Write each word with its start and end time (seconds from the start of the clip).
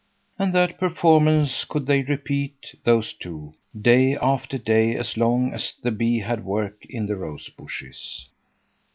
And 0.39 0.51
that 0.53 0.79
performance 0.79 1.63
could 1.63 1.85
they 1.85 2.01
repeat, 2.01 2.73
those 2.83 3.13
two, 3.13 3.53
day 3.79 4.17
after 4.19 4.57
day 4.57 4.95
as 4.95 5.15
long 5.15 5.53
as 5.53 5.75
the 5.79 5.91
bee 5.91 6.17
had 6.21 6.43
work 6.43 6.83
in 6.89 7.05
the 7.05 7.15
rose 7.15 7.49
bushes. 7.49 8.27